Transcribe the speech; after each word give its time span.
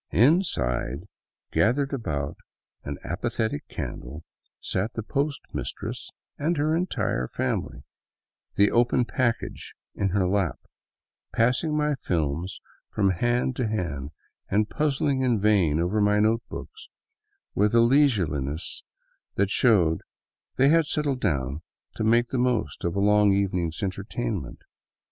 Inside, 0.09 1.07
gathered 1.51 1.93
about 1.93 2.35
an 2.83 2.97
apathetic 3.03 3.67
candle, 3.67 4.23
sat 4.59 4.93
the 4.95 5.03
post 5.03 5.41
mistress 5.53 6.09
and 6.39 6.57
her 6.57 6.75
entire 6.75 7.27
family, 7.27 7.83
the 8.55 8.71
open 8.71 9.05
package 9.05 9.75
in 9.93 10.09
her 10.09 10.25
lap— 10.25 10.57
passing 11.35 11.77
my 11.77 11.93
films 11.93 12.61
from 12.89 13.11
hand 13.11 13.55
to 13.57 13.67
hand 13.67 14.09
and 14.49 14.71
puzzling 14.71 15.21
in 15.21 15.39
vain 15.39 15.79
over 15.79 16.01
my 16.01 16.19
notebooks, 16.19 16.89
with 17.53 17.75
a 17.75 17.79
leisureliness 17.81 18.81
that 19.35 19.51
showed 19.51 20.01
they 20.55 20.69
had 20.69 20.87
settled 20.87 21.21
down 21.21 21.61
to 21.95 22.03
make 22.03 22.29
the 22.29 22.39
most 22.39 22.83
of 22.83 22.95
a 22.95 22.99
long 22.99 23.31
evening's 23.31 23.83
entertainment. 23.83 24.63